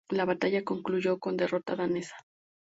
[0.09, 2.15] La batalla concluyó con derrota danesa.